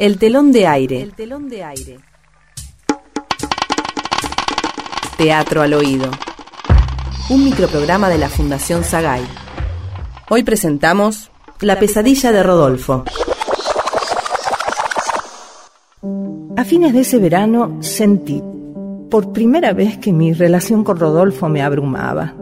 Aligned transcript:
El 0.00 0.16
telón 0.16 0.50
de 0.50 0.66
aire. 0.66 1.02
El 1.02 1.12
telón 1.12 1.50
de 1.50 1.62
aire. 1.62 1.98
Teatro 5.18 5.60
al 5.60 5.74
oído. 5.74 6.10
Un 7.28 7.44
microprograma 7.44 8.08
de 8.08 8.16
la 8.16 8.30
Fundación 8.30 8.82
Sagay. 8.82 9.20
Hoy 10.30 10.42
presentamos 10.42 11.30
La 11.60 11.78
pesadilla 11.78 12.32
de 12.32 12.42
Rodolfo. 12.42 13.04
A 16.56 16.64
fines 16.64 16.94
de 16.94 17.00
ese 17.00 17.18
verano 17.18 17.76
sentí 17.82 18.42
por 19.10 19.34
primera 19.34 19.74
vez 19.74 19.98
que 19.98 20.14
mi 20.14 20.32
relación 20.32 20.82
con 20.82 20.98
Rodolfo 20.98 21.50
me 21.50 21.60
abrumaba. 21.60 22.32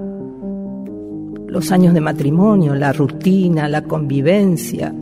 Los 1.48 1.72
años 1.72 1.92
de 1.92 2.00
matrimonio, 2.00 2.76
la 2.76 2.92
rutina, 2.92 3.68
la 3.68 3.82
convivencia. 3.82 4.94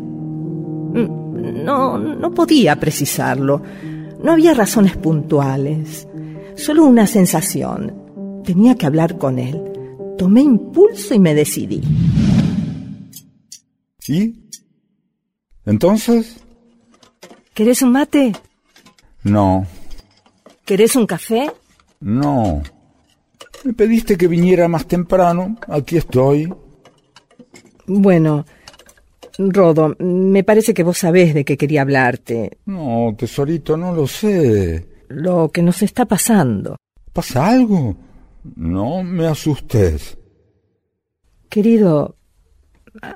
No, 1.66 1.98
no 1.98 2.30
podía 2.32 2.76
precisarlo. 2.78 3.62
No 4.22 4.32
había 4.32 4.54
razones 4.54 4.96
puntuales, 4.96 6.08
solo 6.56 6.84
una 6.86 7.06
sensación. 7.06 8.42
Tenía 8.44 8.74
que 8.76 8.86
hablar 8.86 9.18
con 9.18 9.38
él. 9.38 9.60
Tomé 10.16 10.40
impulso 10.42 11.14
y 11.14 11.18
me 11.18 11.34
decidí. 11.34 11.82
¿Y? 14.08 14.34
¿Entonces? 15.64 16.36
¿Querés 17.52 17.82
un 17.82 17.92
mate? 17.92 18.32
No, 19.24 19.66
¿Querés 20.64 20.96
un 20.96 21.06
café? 21.06 21.50
no. 22.00 22.62
Me 23.64 23.72
pediste 23.72 24.16
que 24.16 24.28
viniera 24.28 24.68
más 24.68 24.86
temprano. 24.86 25.56
Aquí 25.68 25.96
estoy. 25.96 26.52
Bueno, 27.86 28.44
Rodo, 29.38 29.94
me 29.98 30.44
parece 30.44 30.72
que 30.72 30.82
vos 30.82 30.98
sabés 30.98 31.34
de 31.34 31.44
qué 31.44 31.56
quería 31.56 31.82
hablarte. 31.82 32.58
No, 32.66 33.14
tesorito, 33.16 33.76
no 33.76 33.94
lo 33.94 34.06
sé. 34.06 34.86
Lo 35.08 35.50
que 35.50 35.62
nos 35.62 35.82
está 35.82 36.06
pasando. 36.06 36.76
¿Pasa 37.12 37.46
algo? 37.46 37.96
No 38.56 39.02
me 39.02 39.26
asustes. 39.26 40.16
Querido, 41.48 42.16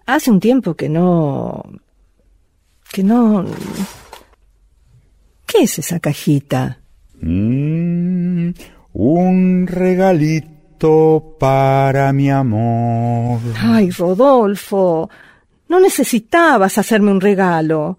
hace 0.06 0.30
un 0.30 0.40
tiempo 0.40 0.74
que 0.74 0.88
no... 0.88 1.62
que 2.92 3.02
no... 3.02 3.44
¿Qué 5.46 5.64
es 5.64 5.78
esa 5.78 5.98
cajita? 5.98 6.80
Mm, 7.20 8.50
un 8.92 9.66
regalito 9.66 11.36
para 11.38 12.12
mi 12.12 12.30
amor. 12.30 13.40
Ay, 13.58 13.90
Rodolfo, 13.90 15.10
no 15.70 15.78
necesitabas 15.78 16.78
hacerme 16.78 17.12
un 17.12 17.20
regalo. 17.20 17.96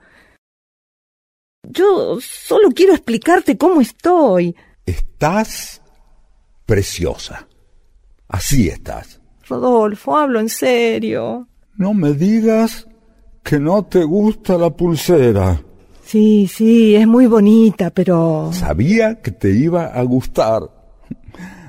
Yo 1.63 2.19
solo 2.19 2.69
quiero 2.71 2.91
explicarte 2.91 3.57
cómo 3.57 3.79
estoy. 3.79 4.53
Estás 4.85 5.81
preciosa. 6.65 7.47
Así 8.27 8.67
estás. 8.67 9.21
Rodolfo, 9.47 10.17
hablo 10.17 10.41
en 10.41 10.49
serio. 10.49 11.47
No 11.77 11.93
me 11.93 12.13
digas 12.13 12.87
que 13.41 13.57
no 13.57 13.85
te 13.85 14.03
gusta 14.03 14.57
la 14.57 14.69
pulsera. 14.69 15.61
Sí, 16.03 16.51
sí, 16.53 16.95
es 16.95 17.07
muy 17.07 17.25
bonita, 17.25 17.89
pero... 17.89 18.49
Sabía 18.51 19.21
que 19.21 19.31
te 19.31 19.49
iba 19.49 19.85
a 19.85 20.03
gustar. 20.03 20.63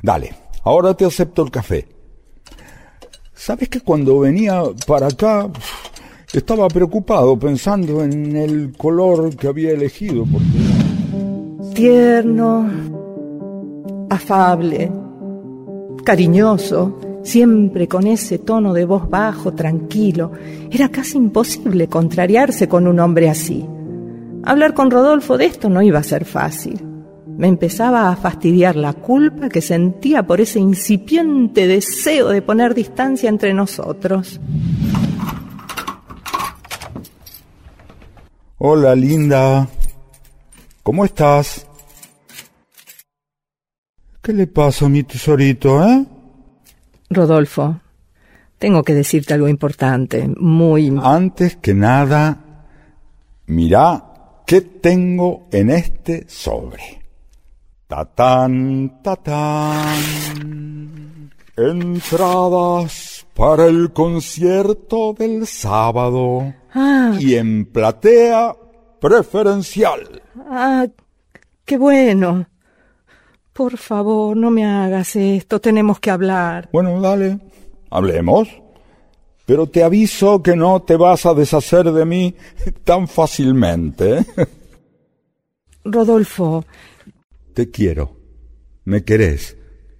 Dale, 0.02 0.34
ahora 0.64 0.94
te 0.94 1.04
acepto 1.04 1.44
el 1.44 1.52
café. 1.52 1.86
¿Sabes 3.32 3.68
que 3.68 3.80
cuando 3.80 4.18
venía 4.18 4.62
para 4.86 5.06
acá 5.06 5.48
estaba 6.32 6.68
preocupado 6.68 7.38
pensando 7.38 8.02
en 8.02 8.36
el 8.36 8.72
color 8.76 9.36
que 9.36 9.48
había 9.48 9.72
elegido? 9.72 10.24
Porque 10.30 10.46
Tierno, 11.74 12.68
afable, 14.10 14.92
cariñoso, 16.04 16.98
siempre 17.22 17.88
con 17.88 18.06
ese 18.06 18.38
tono 18.38 18.72
de 18.74 18.84
voz 18.84 19.08
bajo, 19.08 19.52
tranquilo. 19.52 20.32
Era 20.70 20.90
casi 20.90 21.16
imposible 21.16 21.88
contrariarse 21.88 22.68
con 22.68 22.86
un 22.86 23.00
hombre 23.00 23.30
así. 23.30 23.64
Hablar 24.44 24.74
con 24.74 24.90
Rodolfo 24.90 25.38
de 25.38 25.46
esto 25.46 25.68
no 25.68 25.82
iba 25.82 26.00
a 26.00 26.04
ser 26.04 26.24
fácil. 26.24 26.80
Me 27.26 27.48
empezaba 27.48 28.10
a 28.10 28.16
fastidiar 28.16 28.76
la 28.76 28.92
culpa 28.92 29.48
que 29.48 29.62
sentía 29.62 30.26
por 30.26 30.40
ese 30.40 30.60
incipiente 30.60 31.66
deseo 31.66 32.28
de 32.28 32.42
poner 32.42 32.74
distancia 32.74 33.28
entre 33.28 33.54
nosotros. 33.54 34.40
Hola, 38.64 38.94
linda. 38.94 39.68
¿Cómo 40.84 41.04
estás? 41.04 41.66
¿Qué 44.22 44.32
le 44.32 44.46
pasa 44.46 44.86
a 44.86 44.88
mi 44.88 45.02
tesorito, 45.02 45.82
eh? 45.82 46.06
Rodolfo, 47.10 47.80
tengo 48.58 48.84
que 48.84 48.94
decirte 48.94 49.34
algo 49.34 49.48
importante, 49.48 50.30
muy... 50.36 50.96
Antes 51.02 51.56
que 51.56 51.74
nada, 51.74 52.38
mirá 53.46 54.04
qué 54.46 54.60
tengo 54.60 55.48
en 55.50 55.68
este 55.70 56.24
sobre. 56.28 57.02
Tatán, 57.88 59.02
tatán. 59.02 59.98
Entradas 61.56 63.01
para 63.42 63.66
el 63.66 63.92
concierto 63.92 65.14
del 65.18 65.48
sábado. 65.48 66.54
Ah, 66.72 67.16
Y 67.18 67.34
en 67.34 67.64
platea 67.66 68.54
preferencial. 69.00 70.22
ah, 70.48 70.86
qué 71.64 71.76
bueno. 71.76 72.46
Por 73.52 73.78
favor, 73.78 74.36
no 74.36 74.52
me 74.52 74.64
hagas 74.64 75.16
esto, 75.16 75.60
tenemos 75.60 75.98
que 75.98 76.12
hablar. 76.12 76.68
Bueno, 76.72 77.00
dale, 77.00 77.40
hablemos. 77.90 78.46
Pero 79.44 79.66
te 79.66 79.82
aviso 79.82 80.40
que 80.40 80.54
no 80.54 80.82
te 80.82 80.94
vas 80.94 81.26
a 81.26 81.34
deshacer 81.34 81.90
de 81.90 82.04
mí 82.04 82.36
tan 82.84 83.08
fácilmente. 83.08 84.18
¿eh? 84.18 84.24
Rodolfo, 85.84 86.64
Te 87.54 87.72
quiero. 87.72 88.16
Me 88.84 89.02
querés. 89.02 89.56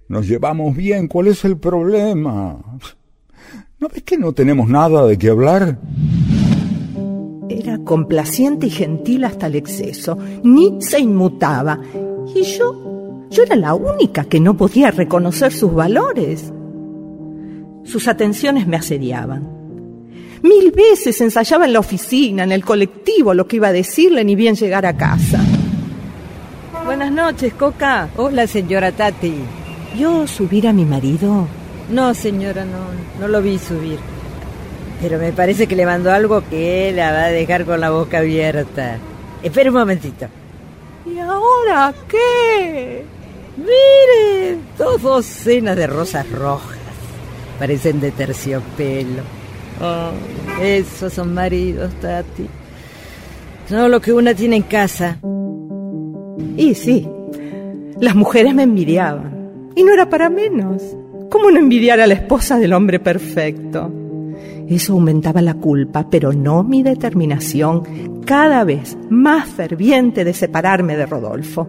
Nos 0.07 0.29
llevamos 0.29 0.73
bien. 0.77 1.09
¿Cuál 1.09 1.27
es 1.27 1.43
el 1.43 1.57
problema? 1.57 2.79
¿No 3.83 3.89
ves 3.89 4.03
que 4.03 4.17
no 4.17 4.31
tenemos 4.31 4.69
nada 4.69 5.05
de 5.05 5.17
qué 5.17 5.29
hablar? 5.29 5.77
Era 7.49 7.77
complaciente 7.79 8.67
y 8.67 8.69
gentil 8.69 9.25
hasta 9.25 9.47
el 9.47 9.55
exceso. 9.55 10.17
Ni 10.41 10.81
se 10.81 11.01
inmutaba. 11.01 11.81
Y 12.33 12.43
yo, 12.43 13.27
yo 13.29 13.43
era 13.43 13.57
la 13.57 13.73
única 13.73 14.23
que 14.23 14.39
no 14.39 14.55
podía 14.55 14.89
reconocer 14.89 15.51
sus 15.51 15.73
valores. 15.73 16.53
Sus 17.83 18.07
atenciones 18.07 18.67
me 18.67 18.77
asediaban. 18.77 19.49
Mil 20.43 20.71
veces 20.71 21.19
ensayaba 21.19 21.65
en 21.65 21.73
la 21.73 21.79
oficina, 21.79 22.45
en 22.45 22.53
el 22.53 22.63
colectivo, 22.63 23.33
lo 23.33 23.49
que 23.49 23.57
iba 23.57 23.67
a 23.67 23.73
decirle 23.73 24.23
ni 24.23 24.35
bien 24.35 24.55
llegar 24.55 24.85
a 24.85 24.95
casa. 24.95 25.43
Buenas 26.85 27.11
noches, 27.11 27.53
Coca. 27.55 28.07
Hola, 28.15 28.47
señora 28.47 28.93
Tati. 28.93 29.33
¿Yo 29.99 30.25
subir 30.25 30.69
a 30.69 30.71
mi 30.71 30.85
marido? 30.85 31.49
No, 31.89 32.13
señora, 32.13 32.65
no, 32.65 32.79
no 33.19 33.27
lo 33.27 33.41
vi 33.41 33.59
subir. 33.59 33.99
Pero 35.01 35.19
me 35.19 35.33
parece 35.33 35.67
que 35.67 35.75
le 35.75 35.85
mandó 35.85 36.11
algo 36.11 36.43
que 36.49 36.89
él 36.89 36.95
la 36.95 37.11
va 37.11 37.25
a 37.25 37.31
dejar 37.31 37.65
con 37.65 37.81
la 37.81 37.89
boca 37.89 38.19
abierta. 38.19 38.97
Espera 39.43 39.69
un 39.69 39.77
momentito. 39.77 40.27
¿Y 41.05 41.19
ahora 41.19 41.93
qué? 42.07 43.03
Mire, 43.57 44.57
dos 44.77 45.01
docenas 45.01 45.75
de 45.75 45.87
rosas 45.87 46.29
rojas. 46.31 46.77
Parecen 47.59 47.99
de 47.99 48.11
terciopelo. 48.11 49.23
Oh, 49.81 50.11
esos 50.61 51.11
son 51.11 51.33
maridos, 51.33 51.91
Tati. 51.99 52.47
No 53.69 53.89
lo 53.89 53.99
que 53.99 54.13
una 54.13 54.33
tiene 54.33 54.55
en 54.55 54.63
casa. 54.63 55.19
Y 56.55 56.75
sí, 56.75 57.07
las 57.99 58.15
mujeres 58.15 58.55
me 58.55 58.63
envidiaban. 58.63 59.71
Y 59.75 59.83
no 59.83 59.93
era 59.93 60.09
para 60.09 60.29
menos. 60.29 60.81
¿Cómo 61.33 61.49
no 61.49 61.57
envidiar 61.57 61.99
a 61.99 62.05
la 62.05 62.13
esposa 62.13 62.59
del 62.59 62.73
hombre 62.73 62.99
perfecto? 62.99 63.91
Eso 64.69 64.93
aumentaba 64.93 65.41
la 65.41 65.55
culpa, 65.55 66.07
pero 66.07 66.31
no 66.31 66.63
mi 66.63 66.83
determinación, 66.83 68.21
cada 68.23 68.63
vez 68.63 68.95
más 69.09 69.49
ferviente 69.49 70.23
de 70.23 70.33
separarme 70.35 70.95
de 70.95 71.07
Rodolfo. 71.07 71.67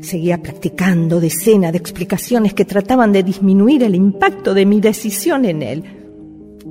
Seguía 0.00 0.42
practicando 0.42 1.20
decenas 1.20 1.70
de 1.70 1.78
explicaciones 1.78 2.52
que 2.52 2.64
trataban 2.64 3.12
de 3.12 3.22
disminuir 3.22 3.84
el 3.84 3.94
impacto 3.94 4.54
de 4.54 4.66
mi 4.66 4.80
decisión 4.80 5.44
en 5.44 5.62
él. 5.62 5.84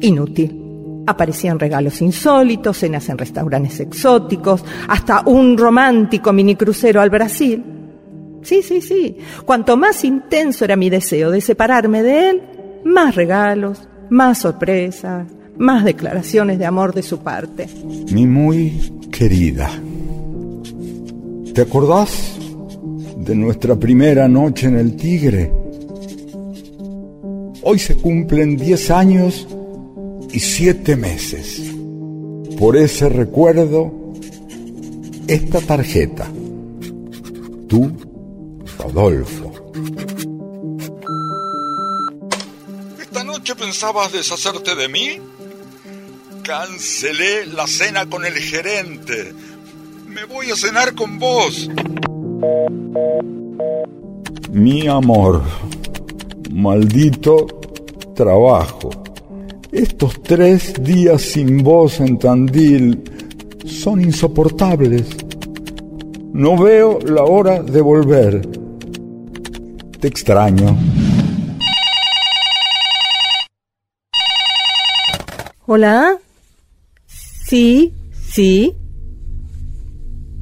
Inútil. 0.01 1.03
Aparecían 1.07 1.57
regalos 1.57 2.01
insólitos, 2.01 2.79
cenas 2.79 3.07
en 3.07 3.17
restaurantes 3.17 3.79
exóticos, 3.79 4.65
hasta 4.89 5.21
un 5.25 5.57
romántico 5.57 6.33
minicrucero 6.33 6.99
al 6.99 7.11
Brasil. 7.11 7.78
Sí, 8.41 8.61
sí, 8.63 8.81
sí. 8.81 9.17
Cuanto 9.45 9.77
más 9.77 10.03
intenso 10.03 10.65
era 10.65 10.75
mi 10.75 10.89
deseo 10.89 11.31
de 11.31 11.41
separarme 11.41 12.03
de 12.03 12.29
él, 12.29 12.41
más 12.85 13.15
regalos, 13.15 13.87
más 14.09 14.39
sorpresas, 14.39 15.27
más 15.57 15.83
declaraciones 15.83 16.57
de 16.57 16.65
amor 16.65 16.93
de 16.93 17.03
su 17.03 17.19
parte. 17.19 17.67
Mi 18.11 18.25
muy 18.25 18.91
querida. 19.11 19.69
¿Te 21.53 21.61
acordás 21.61 22.37
de 23.17 23.35
nuestra 23.35 23.75
primera 23.75 24.27
noche 24.27 24.67
en 24.67 24.77
el 24.77 24.95
Tigre? 24.95 25.51
Hoy 27.61 27.77
se 27.77 27.97
cumplen 27.97 28.55
10 28.55 28.91
años 28.91 29.47
y 30.31 30.39
7 30.39 30.95
meses. 30.95 31.61
Por 32.57 32.77
ese 32.77 33.09
recuerdo, 33.09 33.91
esta 35.27 35.59
tarjeta. 35.59 36.27
Tú, 37.67 37.91
Rodolfo. 38.79 39.51
¿Esta 42.99 43.23
noche 43.23 43.55
pensabas 43.55 44.11
deshacerte 44.13 44.75
de 44.75 44.87
mí? 44.87 45.19
Cancelé 46.43 47.45
la 47.47 47.67
cena 47.67 48.09
con 48.09 48.25
el 48.25 48.33
gerente. 48.33 49.33
Me 50.07 50.23
voy 50.25 50.49
a 50.49 50.55
cenar 50.55 50.95
con 50.95 51.19
vos. 51.19 51.69
Mi 54.51 54.87
amor, 54.87 55.43
maldito 56.49 57.45
trabajo. 58.15 58.89
Estos 59.71 60.23
tres 60.23 60.73
días 60.81 61.21
sin 61.21 61.63
vos 61.63 61.99
en 61.99 62.17
Tandil 62.17 63.03
son 63.65 64.01
insoportables. 64.01 65.05
No 66.33 66.57
veo 66.57 66.99
la 67.05 67.23
hora 67.23 67.61
de 67.61 67.81
volver. 67.81 68.58
Te 69.99 70.07
extraño. 70.07 70.77
Hola. 75.65 76.17
Sí, 77.05 77.93
sí. 78.13 78.75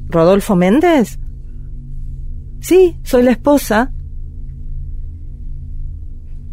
¿Rodolfo 0.08 0.54
Méndez? 0.54 1.18
Sí, 2.60 2.98
soy 3.02 3.24
la 3.24 3.32
esposa. 3.32 3.92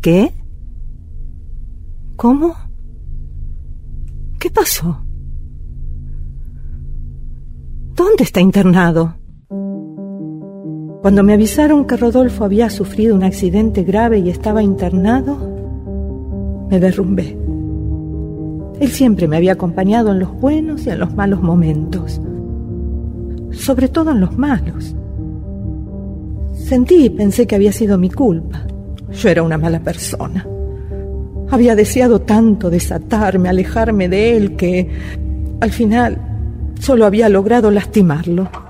¿Qué? 0.01 0.33
¿Cómo? 2.15 2.55
¿Qué 4.39 4.49
pasó? 4.49 5.05
¿Dónde 7.93 8.23
está 8.23 8.41
internado? 8.41 9.15
Cuando 11.05 11.21
me 11.21 11.33
avisaron 11.33 11.85
que 11.85 11.97
Rodolfo 11.97 12.45
había 12.45 12.67
sufrido 12.71 13.13
un 13.13 13.23
accidente 13.23 13.83
grave 13.83 14.17
y 14.17 14.31
estaba 14.31 14.63
internado, 14.63 15.37
me 16.67 16.79
derrumbé. 16.79 17.37
Él 18.79 18.89
siempre 18.89 19.27
me 19.27 19.37
había 19.37 19.51
acompañado 19.51 20.11
en 20.11 20.17
los 20.17 20.33
buenos 20.33 20.87
y 20.87 20.89
en 20.89 20.97
los 20.97 21.13
malos 21.13 21.43
momentos, 21.43 22.19
sobre 23.51 23.87
todo 23.87 24.13
en 24.13 24.19
los 24.19 24.35
malos. 24.35 24.95
Sentí 26.53 27.05
y 27.05 27.09
pensé 27.11 27.45
que 27.45 27.53
había 27.53 27.71
sido 27.71 27.99
mi 27.99 28.09
culpa. 28.09 28.65
Yo 29.11 29.29
era 29.29 29.43
una 29.43 29.59
mala 29.59 29.81
persona. 29.81 30.43
Había 31.51 31.75
deseado 31.75 32.21
tanto 32.21 32.71
desatarme, 32.71 33.47
alejarme 33.47 34.09
de 34.09 34.37
él, 34.37 34.55
que 34.55 34.89
al 35.59 35.69
final 35.69 36.19
solo 36.79 37.05
había 37.05 37.29
logrado 37.29 37.69
lastimarlo. 37.69 38.64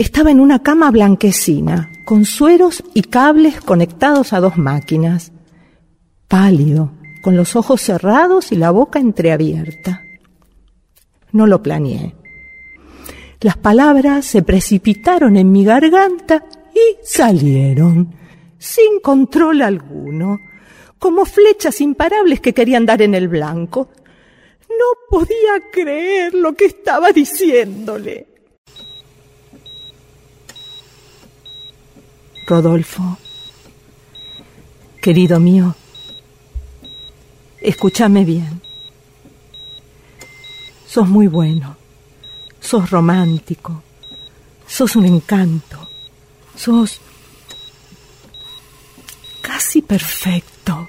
Estaba 0.00 0.30
en 0.30 0.40
una 0.40 0.62
cama 0.62 0.90
blanquecina, 0.90 1.92
con 2.06 2.24
sueros 2.24 2.82
y 2.94 3.02
cables 3.02 3.60
conectados 3.60 4.32
a 4.32 4.40
dos 4.40 4.56
máquinas. 4.56 5.30
Pálido, 6.26 6.92
con 7.20 7.36
los 7.36 7.54
ojos 7.54 7.82
cerrados 7.82 8.50
y 8.50 8.56
la 8.56 8.70
boca 8.70 8.98
entreabierta. 8.98 10.02
No 11.32 11.46
lo 11.46 11.62
planeé. 11.62 12.14
Las 13.42 13.58
palabras 13.58 14.24
se 14.24 14.42
precipitaron 14.42 15.36
en 15.36 15.52
mi 15.52 15.66
garganta 15.66 16.46
y 16.74 16.96
salieron, 17.04 18.14
sin 18.56 19.00
control 19.00 19.60
alguno, 19.60 20.40
como 20.98 21.26
flechas 21.26 21.78
imparables 21.82 22.40
que 22.40 22.54
querían 22.54 22.86
dar 22.86 23.02
en 23.02 23.14
el 23.14 23.28
blanco. 23.28 23.90
No 24.66 24.86
podía 25.10 25.60
creer 25.70 26.32
lo 26.32 26.54
que 26.54 26.64
estaba 26.64 27.12
diciéndole. 27.12 28.29
Rodolfo, 32.50 33.16
querido 35.00 35.38
mío, 35.38 35.76
escúchame 37.60 38.24
bien. 38.24 38.60
Sos 40.84 41.08
muy 41.08 41.28
bueno, 41.28 41.76
sos 42.60 42.90
romántico, 42.90 43.84
sos 44.66 44.96
un 44.96 45.04
encanto, 45.04 45.78
sos 46.56 47.00
casi 49.40 49.80
perfecto. 49.80 50.88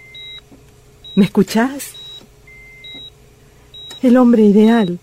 ¿Me 1.16 1.25
escuchás? 1.25 1.92
El 4.02 4.18
hombre 4.18 4.42
ideal 4.42 4.98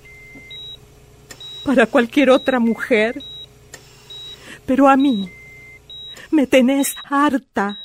para 1.64 1.86
cualquier 1.86 2.30
otra 2.30 2.58
mujer. 2.58 3.22
Pero 4.66 4.88
a 4.88 4.96
mí 4.96 5.30
me 6.30 6.46
tenés 6.46 6.94
harta. 7.08 7.78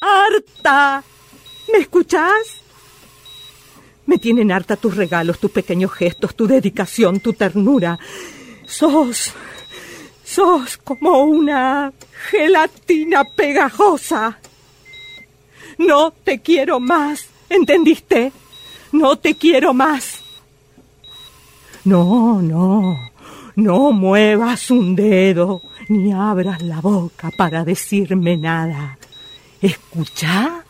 ¡Harta! 0.00 1.02
¿Me 1.72 1.78
escuchás? 1.78 2.62
Me 4.06 4.18
tienen 4.18 4.52
harta 4.52 4.76
tus 4.76 4.96
regalos, 4.96 5.38
tus 5.38 5.50
pequeños 5.50 5.92
gestos, 5.92 6.34
tu 6.34 6.46
dedicación, 6.46 7.20
tu 7.20 7.32
ternura. 7.32 7.98
Sos. 8.66 9.32
sos 10.24 10.76
como 10.78 11.22
una 11.24 11.92
gelatina 12.30 13.24
pegajosa. 13.24 14.38
No 15.78 16.10
te 16.10 16.40
quiero 16.40 16.80
más, 16.80 17.26
¿entendiste? 17.48 18.32
No 18.92 19.16
te 19.16 19.34
quiero 19.34 19.74
más. 19.74 20.22
No, 21.84 22.40
no, 22.42 23.10
no 23.56 23.92
muevas 23.92 24.70
un 24.70 24.96
dedo 24.96 25.62
ni 25.88 26.12
abras 26.12 26.62
la 26.62 26.80
boca 26.80 27.30
para 27.36 27.64
decirme 27.64 28.36
nada. 28.36 28.98
Escucha 29.60 30.64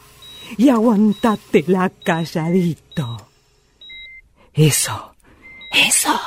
y 0.57 0.69
aguantatela 0.69 1.91
calladito. 2.05 3.29
Eso, 4.55 5.15
eso, 5.71 6.19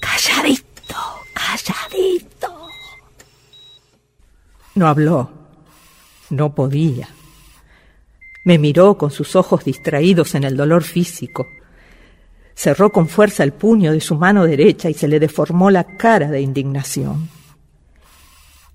calladito, 0.00 0.96
calladito. 1.32 2.68
No 4.74 4.88
habló, 4.88 5.30
no 6.30 6.54
podía. 6.54 7.08
Me 8.44 8.58
miró 8.58 8.98
con 8.98 9.10
sus 9.10 9.36
ojos 9.36 9.64
distraídos 9.64 10.34
en 10.34 10.44
el 10.44 10.56
dolor 10.56 10.82
físico. 10.82 11.46
Cerró 12.54 12.92
con 12.92 13.08
fuerza 13.08 13.42
el 13.42 13.52
puño 13.52 13.92
de 13.92 14.00
su 14.00 14.16
mano 14.16 14.44
derecha 14.44 14.90
y 14.90 14.94
se 14.94 15.08
le 15.08 15.18
deformó 15.18 15.70
la 15.70 15.84
cara 15.84 16.30
de 16.30 16.40
indignación. 16.40 17.28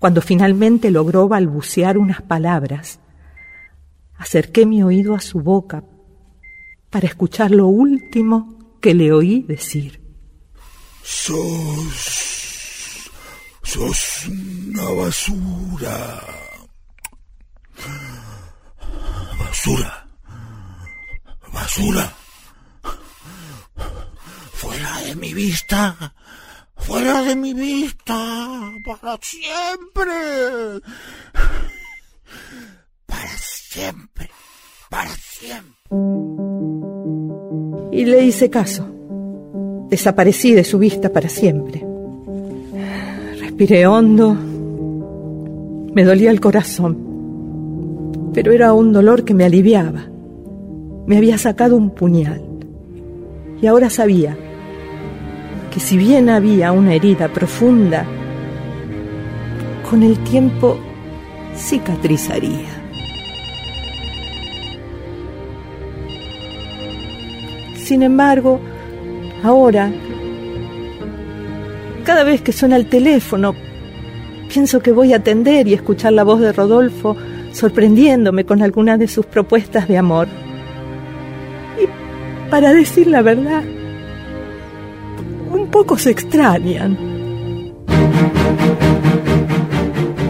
Cuando 0.00 0.22
finalmente 0.22 0.90
logró 0.90 1.28
balbucear 1.28 1.98
unas 1.98 2.22
palabras, 2.22 3.00
acerqué 4.16 4.64
mi 4.64 4.82
oído 4.82 5.14
a 5.14 5.20
su 5.20 5.40
boca 5.40 5.84
para 6.88 7.06
escuchar 7.06 7.50
lo 7.50 7.66
último 7.66 8.78
que 8.80 8.94
le 8.94 9.12
oí 9.12 9.42
decir. 9.42 10.00
Sos... 11.02 13.10
sos 13.62 14.26
una 14.26 14.90
basura. 14.90 16.24
Basura. 19.38 20.06
Basura. 21.52 22.14
Fuera 24.54 24.98
de 25.00 25.14
mi 25.14 25.34
vista. 25.34 26.14
Fuera 26.90 27.22
de 27.22 27.36
mi 27.36 27.54
vista. 27.54 28.18
Para 28.84 29.18
siempre. 29.22 30.12
Para 33.06 33.28
siempre. 33.38 34.30
Para 34.90 35.10
siempre. 35.10 35.76
Y 37.92 38.04
le 38.04 38.24
hice 38.24 38.50
caso. 38.50 38.86
Desaparecí 39.88 40.52
de 40.52 40.64
su 40.64 40.78
vista 40.78 41.12
para 41.12 41.28
siempre. 41.28 41.86
Respiré 43.38 43.86
hondo. 43.86 44.34
Me 45.94 46.04
dolía 46.04 46.30
el 46.30 46.40
corazón 46.40 47.10
pero 48.32 48.52
era 48.52 48.72
un 48.72 48.92
dolor 48.92 49.24
que 49.24 49.34
me 49.34 49.44
aliviaba. 49.44 50.04
Me 51.06 51.16
había 51.16 51.38
sacado 51.38 51.76
un 51.76 51.90
puñal 51.90 52.42
y 53.60 53.66
ahora 53.66 53.90
sabía 53.90 54.36
que 55.70 55.80
si 55.80 55.96
bien 55.96 56.28
había 56.28 56.72
una 56.72 56.94
herida 56.94 57.28
profunda, 57.28 58.04
con 59.88 60.02
el 60.02 60.18
tiempo 60.24 60.78
cicatrizaría. 61.56 62.68
Sin 67.76 68.02
embargo, 68.02 68.60
Ahora, 69.42 69.90
cada 72.04 72.24
vez 72.24 72.42
que 72.42 72.52
suena 72.52 72.76
el 72.76 72.86
teléfono, 72.86 73.54
pienso 74.52 74.80
que 74.80 74.92
voy 74.92 75.14
a 75.14 75.16
atender 75.16 75.66
y 75.66 75.72
escuchar 75.72 76.12
la 76.12 76.24
voz 76.24 76.40
de 76.40 76.52
Rodolfo 76.52 77.16
sorprendiéndome 77.52 78.44
con 78.44 78.62
alguna 78.62 78.98
de 78.98 79.08
sus 79.08 79.24
propuestas 79.24 79.88
de 79.88 79.96
amor. 79.96 80.28
Y 81.82 82.50
para 82.50 82.74
decir 82.74 83.06
la 83.06 83.22
verdad, 83.22 83.62
poco 85.80 85.96
se 85.96 86.10
extrañan. 86.10 86.94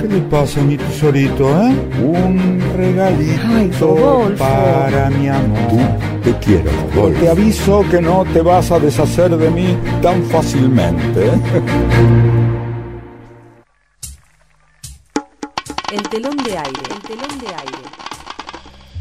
¿Qué 0.00 0.06
le 0.08 0.20
pasa, 0.30 0.60
mi 0.60 0.76
tesorito, 0.76 1.44
eh? 1.66 1.74
Un 2.00 2.62
regalito 2.76 4.26
Ay, 4.28 4.36
para 4.38 5.10
mi 5.10 5.26
amor. 5.26 5.98
Te 6.22 6.32
quiero, 6.38 6.70
Rodolfo. 6.94 7.20
Te 7.20 7.28
aviso 7.28 7.84
que 7.90 8.00
no 8.00 8.24
te 8.32 8.42
vas 8.42 8.70
a 8.70 8.78
deshacer 8.78 9.36
de 9.36 9.50
mí 9.50 9.76
tan 10.00 10.22
fácilmente. 10.22 11.26
¿eh? 11.26 11.40
El 15.92 16.02
telón 16.10 16.36
de 16.36 16.58
aire. 16.58 16.82
El 16.94 17.02
telón 17.02 17.38
de 17.40 17.48
aire. 17.48 17.82